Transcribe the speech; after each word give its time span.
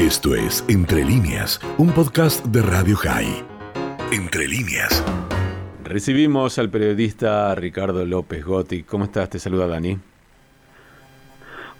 Esto 0.00 0.34
es 0.34 0.64
Entre 0.70 1.04
líneas, 1.04 1.60
un 1.76 1.92
podcast 1.92 2.42
de 2.46 2.62
Radio 2.62 2.96
High. 2.96 3.44
Entre 4.10 4.48
líneas. 4.48 5.04
Recibimos 5.84 6.58
al 6.58 6.70
periodista 6.70 7.54
Ricardo 7.54 8.06
López 8.06 8.42
Gotti. 8.42 8.82
¿Cómo 8.82 9.04
estás? 9.04 9.28
Te 9.28 9.38
saluda 9.38 9.66
Dani. 9.66 9.98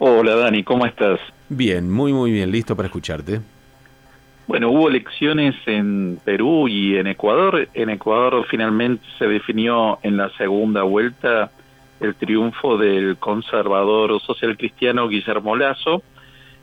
Hola 0.01 0.35
Dani, 0.35 0.63
¿cómo 0.65 0.85
estás? 0.85 1.19
Bien, 1.49 1.91
muy 1.91 2.13
muy 2.13 2.31
bien, 2.31 2.51
listo 2.51 2.77
para 2.77 2.89
escucharte. 2.89 3.41
Bueno, 4.47 4.69
hubo 4.69 4.91
elecciones 4.91 5.55
en 5.65 6.21
Perú 6.23 6.69
y 6.69 6.99
en 6.99 7.07
Ecuador. 7.07 7.71
En 7.73 7.89
Ecuador 7.89 8.45
finalmente 8.51 9.03
se 9.19 9.29
definió 9.29 9.99
en 10.03 10.19
la 10.19 10.29
segunda 10.37 10.83
vuelta 10.83 11.53
el 12.01 12.15
triunfo 12.17 12.77
del 12.77 13.17
conservador 13.17 14.21
social 14.21 14.59
cristiano 14.59 15.09
Guillermo 15.09 15.57
Lazo 15.57 16.03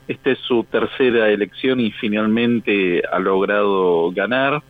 esta 0.08 0.30
es 0.30 0.38
su 0.40 0.64
tercera 0.64 1.28
elección 1.28 1.80
y 1.80 1.92
finalmente 1.92 3.02
ha 3.10 3.18
logrado 3.18 4.10
ganar 4.12 4.62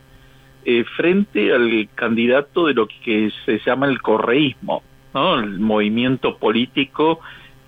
eh, 0.64 0.84
frente 0.96 1.52
al 1.52 1.88
candidato 1.94 2.66
de 2.66 2.74
lo 2.74 2.88
que 2.88 3.30
se 3.46 3.60
llama 3.64 3.86
el 3.86 4.02
correísmo, 4.02 4.82
¿no? 5.14 5.38
el 5.38 5.60
movimiento 5.60 6.36
político 6.36 7.20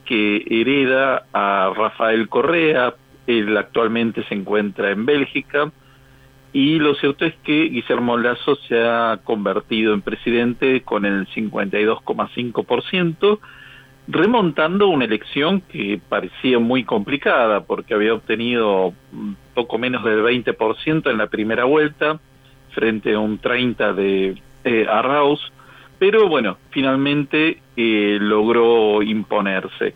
que 0.05 0.45
hereda 0.51 1.27
a 1.33 1.73
Rafael 1.74 2.29
Correa, 2.29 2.95
él 3.29 3.56
actualmente 3.56 4.24
se 4.24 4.34
encuentra 4.34 4.91
en 4.91 5.07
Bélgica, 5.07 5.71
y 6.52 6.80
lo 6.80 6.96
cierto 6.96 7.24
es 7.24 7.37
que 7.45 7.68
Guillermo 7.68 8.16
Lazo 8.16 8.57
se 8.68 8.82
ha 8.82 9.21
convertido 9.23 9.95
en 9.95 10.02
presidente 10.02 10.82
con 10.82 11.05
el 11.05 11.29
52,5%, 11.29 13.38
remontando 14.10 14.88
una 14.88 15.05
elección 15.05 15.60
que 15.60 16.00
parecía 16.09 16.59
muy 16.59 16.84
complicada 16.84 17.64
porque 17.64 17.95
había 17.95 18.14
obtenido 18.14 18.92
poco 19.55 19.78
menos 19.78 20.05
del 20.05 20.23
20% 20.23 21.10
en 21.10 21.18
la 21.18 21.28
primera 21.28 21.64
vuelta 21.64 22.20
frente 22.74 23.15
a 23.15 23.18
un 23.18 23.40
30% 23.40 23.95
de 23.95 24.43
eh, 24.65 24.87
Arraus, 24.88 25.40
pero 25.98 26.29
bueno, 26.29 26.59
finalmente 26.70 27.60
eh, 27.76 28.18
logró 28.20 29.02
imponerse. 29.02 29.95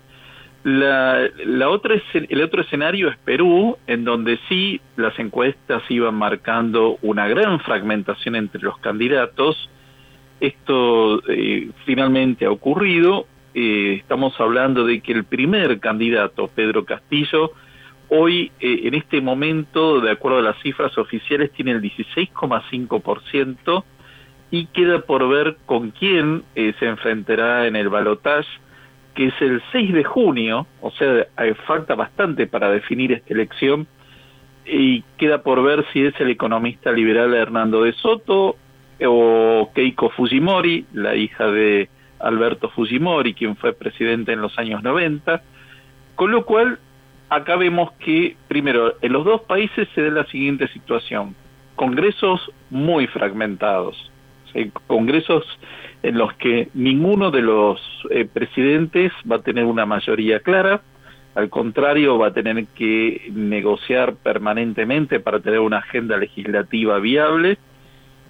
La, 0.65 1.29
la 1.45 1.69
otra, 1.69 1.95
el 2.15 2.43
otro 2.43 2.63
escenario 2.63 3.09
es 3.09 3.19
Perú, 3.19 3.77
en 3.87 4.05
donde 4.05 4.39
sí 4.49 4.81
las 4.97 5.19
encuestas 5.19 5.83
iban 5.91 6.15
marcando 6.15 6.99
una 7.03 7.29
gran 7.29 7.61
fragmentación 7.61 8.35
entre 8.35 8.63
los 8.63 8.79
candidatos. 8.79 9.69
Esto 10.41 11.23
eh, 11.29 11.71
finalmente 11.85 12.47
ha 12.47 12.51
ocurrido 12.51 13.27
eh, 13.55 13.99
estamos 14.01 14.35
hablando 14.41 14.85
de 14.85 15.01
que 15.01 15.13
el 15.13 15.25
primer 15.25 15.79
candidato, 15.79 16.49
Pedro 16.49 16.85
Castillo, 16.85 17.53
hoy 18.09 18.51
eh, 18.61 18.81
en 18.85 18.95
este 18.95 19.21
momento, 19.21 20.01
de 20.01 20.11
acuerdo 20.11 20.39
a 20.39 20.43
las 20.43 20.61
cifras 20.61 20.99
oficiales, 20.99 21.53
tiene 21.53 21.71
el 21.71 21.81
16,5% 21.81 23.85
y 24.51 24.67
queda 24.67 25.03
por 25.03 25.29
ver 25.29 25.57
con 25.67 25.93
quién 25.93 26.43
eh, 26.57 26.75
se 26.81 26.87
enfrentará 26.87 27.69
en 27.69 27.77
el 27.77 27.89
balotaje, 27.89 28.49
que 29.15 29.29
es 29.29 29.41
el 29.41 29.63
6 29.71 29.95
de 29.95 30.03
junio, 30.03 30.67
o 30.81 30.91
sea, 30.91 31.29
falta 31.67 31.95
bastante 31.95 32.49
para 32.49 32.71
definir 32.71 33.13
esta 33.13 33.33
elección, 33.33 33.87
y 34.67 35.03
queda 35.19 35.43
por 35.43 35.63
ver 35.63 35.85
si 35.93 36.05
es 36.05 36.19
el 36.21 36.31
economista 36.31 36.91
liberal 36.91 37.35
Hernando 37.35 37.85
de 37.85 37.93
Soto 37.93 38.57
o 39.07 39.71
Keiko 39.75 40.11
Fujimori, 40.11 40.87
la 40.93 41.15
hija 41.15 41.47
de 41.47 41.89
Alberto 42.19 42.71
Fujimori, 42.71 43.35
quien 43.35 43.57
fue 43.57 43.73
presidente 43.73 44.33
en 44.33 44.41
los 44.41 44.59
años 44.59 44.83
90, 44.83 45.43
con 46.15 46.31
lo 46.31 46.45
cual 46.45 46.79
acá 47.29 47.57
vemos 47.57 47.93
que, 47.93 48.37
primero, 48.49 48.95
en 49.03 49.13
los 49.13 49.25
dos 49.25 49.43
países 49.43 49.89
se 49.95 50.03
da 50.03 50.11
la 50.11 50.27
siguiente 50.27 50.69
situación, 50.69 51.35
congresos 51.77 52.51
muy 52.71 53.07
fragmentados, 53.07 54.11
congresos 54.87 55.45
en 56.03 56.19
los 56.19 56.33
que 56.35 56.69
ninguno 56.75 57.31
de 57.31 57.43
los 57.43 57.81
eh, 58.11 58.29
presidentes 58.31 59.13
va 59.31 59.37
a 59.37 59.43
tener 59.43 59.65
una 59.65 59.87
mayoría 59.87 60.41
clara, 60.41 60.83
al 61.35 61.51
contrario, 61.51 62.19
va 62.19 62.29
a 62.29 62.33
tener 62.33 62.67
que 62.77 63.29
negociar 63.33 64.15
permanentemente 64.15 65.19
para 65.19 65.41
tener 65.41 65.59
una 65.59 65.79
agenda 65.79 66.17
legislativa 66.17 67.01
viable, 67.01 67.59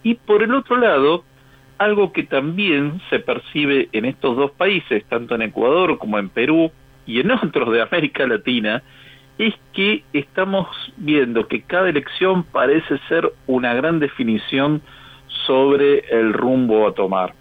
y 0.03 0.15
por 0.15 0.43
el 0.43 0.55
otro 0.55 0.77
lado, 0.77 1.25
algo 1.79 2.13
que 2.13 2.23
también 2.23 3.01
se 3.11 3.19
percibe 3.19 3.89
en 3.93 4.05
estos 4.05 4.37
dos 4.37 4.51
países, 4.53 5.05
tanto 5.07 5.35
en 5.35 5.43
Ecuador 5.43 5.99
como 5.99 6.19
en 6.19 6.29
Perú 6.29 6.71
y 7.07 7.21
en 7.21 7.31
otros 7.43 7.73
de 7.73 7.83
América 7.83 8.27
Latina, 8.27 8.83
es 9.39 9.55
que 9.73 10.05
estamos 10.13 10.69
viendo 10.97 11.49
que 11.49 11.63
cada 11.63 11.89
elección 11.89 12.45
parece 12.45 12.99
ser 13.09 13.33
una 13.47 13.75
gran 13.75 13.99
definición 13.99 14.81
sobre 15.47 16.01
el 16.11 16.33
rumbo 16.33 16.87
a 16.87 16.95
tomar. 16.95 17.35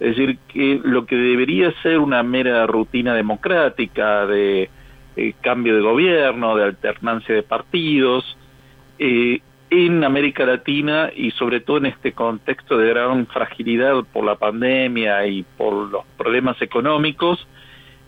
Es 0.00 0.16
decir, 0.16 0.38
que 0.48 0.80
lo 0.82 1.06
que 1.06 1.16
debería 1.16 1.72
ser 1.82 1.98
una 1.98 2.22
mera 2.22 2.66
rutina 2.66 3.14
democrática 3.14 4.26
de 4.26 4.68
eh, 5.16 5.32
cambio 5.40 5.74
de 5.74 5.80
gobierno, 5.80 6.56
de 6.56 6.64
alternancia 6.64 7.34
de 7.34 7.42
partidos, 7.42 8.36
eh, 8.98 9.40
en 9.70 10.04
América 10.04 10.46
Latina 10.46 11.10
y 11.14 11.30
sobre 11.32 11.60
todo 11.60 11.78
en 11.78 11.86
este 11.86 12.12
contexto 12.12 12.78
de 12.78 12.88
gran 12.88 13.26
fragilidad 13.26 14.04
por 14.12 14.24
la 14.24 14.36
pandemia 14.36 15.26
y 15.26 15.42
por 15.42 15.90
los 15.90 16.04
problemas 16.16 16.60
económicos, 16.62 17.46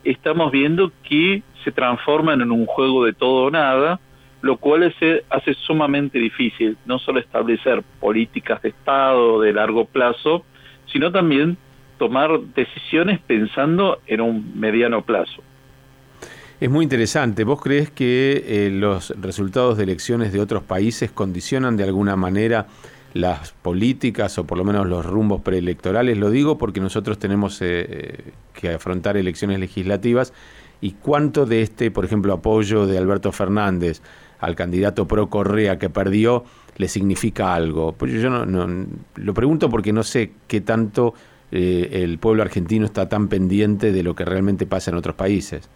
estamos 0.04 0.52
viendo 0.52 0.92
que 1.08 1.42
se 1.64 1.72
transforman 1.72 2.41
en 2.41 2.52
un 2.52 2.66
juego 2.66 3.04
de 3.04 3.12
todo 3.12 3.47
o 3.47 3.50
nada, 3.50 4.00
lo 4.41 4.56
cual 4.58 4.94
se 5.00 5.24
hace 5.30 5.54
sumamente 5.54 6.18
difícil 6.18 6.76
no 6.86 6.98
solo 6.98 7.18
establecer 7.18 7.82
políticas 8.00 8.62
de 8.62 8.68
Estado 8.70 9.41
de 9.41 9.52
largo 9.52 9.84
plazo, 9.84 10.44
sino 10.86 11.10
también 11.10 11.58
tomar 11.98 12.38
decisiones 12.54 13.18
pensando 13.20 13.98
en 14.06 14.20
un 14.20 14.58
mediano 14.58 15.02
plazo. 15.02 15.42
Es 16.60 16.69
muy 16.69 16.82
interesante. 16.82 17.44
¿Vos 17.44 17.60
crees 17.60 17.88
que 17.88 18.44
eh, 18.44 18.70
los 18.70 19.10
resultados 19.10 19.76
de 19.76 19.84
elecciones 19.84 20.32
de 20.32 20.41
otros 20.41 20.64
países 20.64 21.08
condicionan 21.12 21.76
de 21.76 21.84
alguna 21.84 22.16
manera 22.16 22.66
las 23.14 23.52
políticas 23.52 24.38
o 24.38 24.44
por 24.44 24.58
lo 24.58 24.64
menos 24.64 24.88
los 24.88 25.06
rumbos 25.06 25.42
preelectorales? 25.42 26.18
Lo 26.18 26.30
digo 26.30 26.58
porque 26.58 26.80
nosotros 26.80 27.16
tenemos 27.20 27.62
eh, 27.62 27.86
eh, 27.88 28.32
que 28.54 28.70
afrontar 28.70 29.16
elecciones 29.16 29.60
legislativas 29.60 30.32
y 30.80 30.92
cuánto 31.00 31.47
de 31.47 31.62
este, 31.62 31.92
por 31.92 32.04
ejemplo, 32.04 32.32
apoyo 32.32 32.88
de 32.88 32.98
Alberto 32.98 33.30
Fernández 33.30 34.02
al 34.41 34.56
candidato 34.56 35.06
pro 35.06 35.30
Correa 35.30 35.78
que 35.78 35.91
perdió 35.91 36.42
le 36.76 36.88
significa 36.88 37.54
algo. 37.54 37.92
Pues 37.92 38.20
yo 38.20 38.30
no, 38.30 38.68
lo 39.14 39.34
pregunto 39.34 39.70
porque 39.70 39.92
no 39.92 40.02
sé 40.02 40.32
qué 40.48 40.60
tanto 40.60 41.14
el 41.52 42.18
pueblo 42.18 42.42
argentino 42.42 42.84
está 42.84 43.08
tan 43.08 43.28
pendiente 43.28 43.92
de 43.92 44.02
lo 44.02 44.16
que 44.16 44.24
realmente 44.24 44.66
pasa 44.66 44.91
en 44.91 44.97
otros 44.97 45.14
países. 45.14 45.68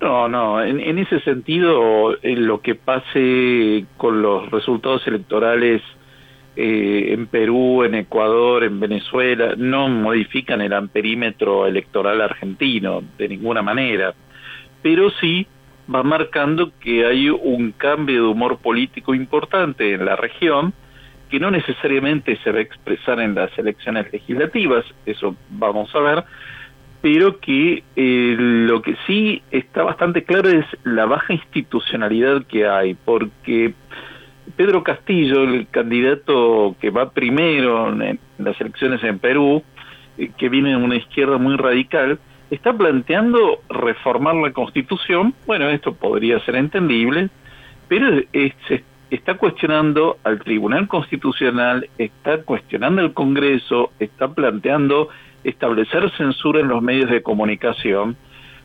No, 0.00 0.28
no, 0.28 0.62
en, 0.62 0.98
ese 0.98 1.18
sentido, 1.20 2.16
en 2.22 2.46
lo 2.46 2.60
que 2.60 2.76
pase 2.76 3.84
con 3.96 4.22
los 4.22 4.48
resultados 4.48 5.04
electorales 5.08 5.82
eh, 6.54 7.08
en 7.12 7.26
Perú, 7.26 7.82
en 7.82 7.96
Ecuador, 7.96 8.62
en 8.62 8.78
Venezuela, 8.78 9.54
no 9.56 9.88
modifican 9.88 10.60
el 10.60 10.72
amperímetro 10.72 11.66
electoral 11.66 12.20
argentino 12.20 13.02
de 13.18 13.28
ninguna 13.28 13.60
manera, 13.60 14.14
pero 14.82 15.10
sí 15.20 15.48
va 15.92 16.04
marcando 16.04 16.70
que 16.78 17.04
hay 17.04 17.28
un 17.28 17.72
cambio 17.72 18.22
de 18.22 18.28
humor 18.28 18.58
político 18.58 19.16
importante 19.16 19.94
en 19.94 20.04
la 20.04 20.14
región, 20.14 20.74
que 21.28 21.40
no 21.40 21.50
necesariamente 21.50 22.38
se 22.44 22.52
va 22.52 22.58
a 22.58 22.62
expresar 22.62 23.20
en 23.20 23.34
las 23.34 23.56
elecciones 23.58 24.12
legislativas, 24.12 24.84
eso 25.06 25.34
vamos 25.50 25.92
a 25.94 25.98
ver, 26.00 26.24
pero 27.00 27.38
que 27.38 27.84
eh, 27.96 28.36
lo 28.38 28.82
que 28.82 28.96
sí 29.06 29.42
está 29.50 29.84
bastante 29.84 30.24
claro 30.24 30.48
es 30.48 30.64
la 30.84 31.06
baja 31.06 31.32
institucionalidad 31.32 32.44
que 32.46 32.66
hay, 32.66 32.94
porque 32.94 33.74
Pedro 34.56 34.82
Castillo, 34.82 35.44
el 35.44 35.68
candidato 35.68 36.74
que 36.80 36.90
va 36.90 37.10
primero 37.10 37.88
en 38.02 38.18
las 38.38 38.60
elecciones 38.60 39.02
en 39.04 39.18
Perú, 39.18 39.62
eh, 40.16 40.30
que 40.36 40.48
viene 40.48 40.70
de 40.70 40.76
una 40.76 40.96
izquierda 40.96 41.38
muy 41.38 41.56
radical, 41.56 42.18
está 42.50 42.72
planteando 42.72 43.60
reformar 43.68 44.34
la 44.36 44.52
constitución. 44.52 45.34
Bueno, 45.46 45.68
esto 45.68 45.94
podría 45.94 46.40
ser 46.40 46.56
entendible, 46.56 47.28
pero 47.88 48.22
está 49.10 49.34
cuestionando 49.34 50.18
al 50.24 50.40
Tribunal 50.40 50.88
Constitucional, 50.88 51.88
está 51.98 52.42
cuestionando 52.42 53.02
al 53.02 53.12
Congreso, 53.12 53.92
está 53.98 54.28
planteando 54.34 55.08
establecer 55.48 56.10
censura 56.16 56.60
en 56.60 56.68
los 56.68 56.82
medios 56.82 57.10
de 57.10 57.22
comunicación, 57.22 58.16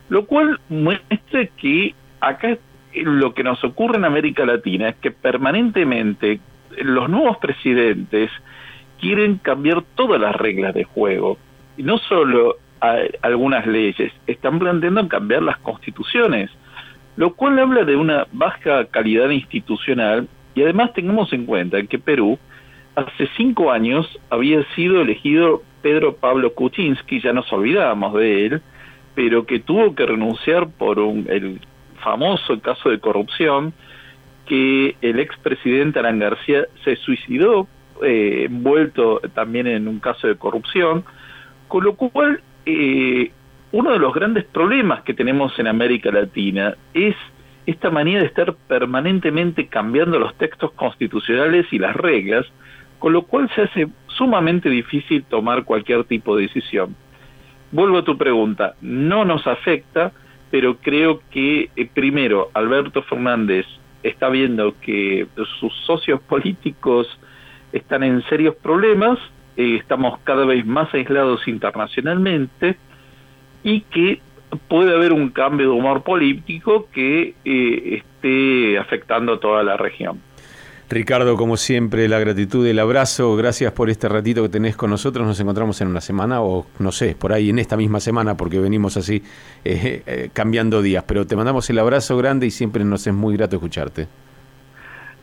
lo 0.08 0.26
cual 0.26 0.60
muestra 0.68 1.46
que 1.56 1.94
acá 2.20 2.58
lo 2.94 3.34
que 3.34 3.42
nos 3.42 3.62
ocurre 3.64 3.96
en 3.96 4.04
América 4.04 4.46
Latina 4.46 4.90
es 4.90 4.96
que 4.96 5.10
permanentemente 5.10 6.40
los 6.82 7.08
nuevos 7.08 7.38
presidentes 7.38 8.30
quieren 9.00 9.38
cambiar 9.38 9.82
todas 9.94 10.20
las 10.20 10.34
reglas 10.36 10.74
de 10.74 10.84
juego, 10.84 11.38
y 11.76 11.82
no 11.82 11.98
solo 11.98 12.56
algunas 13.22 13.66
leyes, 13.66 14.12
están 14.26 14.58
planteando 14.58 15.08
cambiar 15.08 15.42
las 15.42 15.58
constituciones, 15.58 16.50
lo 17.16 17.34
cual 17.34 17.58
habla 17.58 17.84
de 17.84 17.96
una 17.96 18.26
baja 18.32 18.84
calidad 18.86 19.30
institucional. 19.30 20.28
Y 20.54 20.62
además 20.62 20.92
tengamos 20.92 21.32
en 21.32 21.46
cuenta 21.46 21.82
que 21.84 21.98
Perú 21.98 22.38
hace 22.94 23.28
cinco 23.36 23.72
años 23.72 24.06
había 24.30 24.62
sido 24.74 25.00
elegido 25.00 25.62
Pedro 25.84 26.16
Pablo 26.16 26.54
Kuczynski, 26.54 27.20
ya 27.20 27.34
nos 27.34 27.52
olvidamos 27.52 28.14
de 28.14 28.46
él, 28.46 28.62
pero 29.14 29.44
que 29.44 29.58
tuvo 29.58 29.94
que 29.94 30.06
renunciar 30.06 30.66
por 30.70 30.98
un, 30.98 31.26
el 31.28 31.60
famoso 32.02 32.58
caso 32.60 32.88
de 32.88 32.98
corrupción, 33.00 33.74
que 34.46 34.96
el 35.02 35.20
expresidente 35.20 35.98
Alan 35.98 36.20
García 36.20 36.64
se 36.84 36.96
suicidó, 36.96 37.68
eh, 38.02 38.46
envuelto 38.46 39.20
también 39.34 39.66
en 39.66 39.86
un 39.86 40.00
caso 40.00 40.26
de 40.26 40.36
corrupción, 40.36 41.04
con 41.68 41.84
lo 41.84 41.96
cual 41.96 42.40
eh, 42.64 43.30
uno 43.72 43.92
de 43.92 43.98
los 43.98 44.14
grandes 44.14 44.44
problemas 44.44 45.02
que 45.02 45.12
tenemos 45.12 45.58
en 45.58 45.66
América 45.66 46.10
Latina 46.10 46.76
es 46.94 47.14
esta 47.66 47.90
manía 47.90 48.20
de 48.20 48.26
estar 48.26 48.54
permanentemente 48.68 49.66
cambiando 49.66 50.18
los 50.18 50.34
textos 50.38 50.72
constitucionales 50.72 51.66
y 51.72 51.78
las 51.78 51.94
reglas, 51.94 52.46
con 53.04 53.12
lo 53.12 53.20
cual 53.20 53.50
se 53.54 53.60
hace 53.60 53.88
sumamente 54.06 54.70
difícil 54.70 55.24
tomar 55.24 55.64
cualquier 55.64 56.04
tipo 56.04 56.34
de 56.36 56.44
decisión. 56.44 56.96
Vuelvo 57.70 57.98
a 57.98 58.02
tu 58.02 58.16
pregunta, 58.16 58.76
no 58.80 59.26
nos 59.26 59.46
afecta, 59.46 60.12
pero 60.50 60.78
creo 60.78 61.20
que 61.30 61.68
eh, 61.76 61.86
primero 61.92 62.48
Alberto 62.54 63.02
Fernández 63.02 63.66
está 64.02 64.30
viendo 64.30 64.74
que 64.80 65.26
sus 65.60 65.74
socios 65.84 66.18
políticos 66.22 67.06
están 67.74 68.04
en 68.04 68.22
serios 68.22 68.54
problemas, 68.54 69.18
eh, 69.58 69.76
estamos 69.78 70.18
cada 70.20 70.46
vez 70.46 70.64
más 70.64 70.88
aislados 70.94 71.46
internacionalmente 71.46 72.78
y 73.62 73.82
que 73.82 74.22
puede 74.66 74.94
haber 74.96 75.12
un 75.12 75.28
cambio 75.28 75.72
de 75.72 75.78
humor 75.78 76.04
político 76.04 76.88
que 76.90 77.34
eh, 77.44 78.02
esté 78.02 78.78
afectando 78.78 79.34
a 79.34 79.40
toda 79.40 79.62
la 79.62 79.76
región. 79.76 80.22
Ricardo, 80.94 81.36
como 81.36 81.56
siempre, 81.56 82.08
la 82.08 82.18
gratitud, 82.18 82.66
el 82.66 82.78
abrazo, 82.78 83.36
gracias 83.36 83.72
por 83.72 83.90
este 83.90 84.08
ratito 84.08 84.42
que 84.42 84.48
tenés 84.48 84.76
con 84.76 84.90
nosotros. 84.90 85.26
Nos 85.26 85.38
encontramos 85.40 85.80
en 85.80 85.88
una 85.88 86.00
semana 86.00 86.40
o 86.40 86.66
no 86.78 86.92
sé, 86.92 87.14
por 87.14 87.32
ahí 87.32 87.50
en 87.50 87.58
esta 87.58 87.76
misma 87.76 88.00
semana, 88.00 88.36
porque 88.36 88.58
venimos 88.58 88.96
así 88.96 89.22
eh, 89.64 90.02
eh, 90.06 90.30
cambiando 90.32 90.80
días. 90.82 91.04
Pero 91.06 91.26
te 91.26 91.36
mandamos 91.36 91.68
el 91.68 91.78
abrazo 91.78 92.16
grande 92.16 92.46
y 92.46 92.50
siempre 92.50 92.84
nos 92.84 93.06
es 93.06 93.12
muy 93.12 93.36
grato 93.36 93.56
escucharte. 93.56 94.06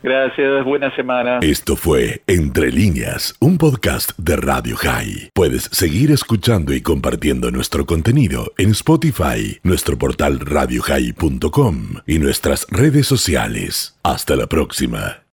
Gracias, 0.03 0.65
buena 0.65 0.93
semana. 0.95 1.39
Esto 1.41 1.75
fue 1.75 2.21
Entre 2.25 2.71
líneas, 2.71 3.35
un 3.39 3.57
podcast 3.57 4.17
de 4.17 4.35
Radio 4.35 4.75
High. 4.75 5.29
Puedes 5.33 5.63
seguir 5.71 6.11
escuchando 6.11 6.73
y 6.73 6.81
compartiendo 6.81 7.51
nuestro 7.51 7.85
contenido 7.85 8.51
en 8.57 8.71
Spotify, 8.71 9.59
nuestro 9.63 9.97
portal 9.97 10.39
radiohigh.com 10.39 11.75
y 12.07 12.17
nuestras 12.17 12.65
redes 12.69 13.05
sociales. 13.05 13.99
Hasta 14.03 14.35
la 14.35 14.47
próxima. 14.47 15.21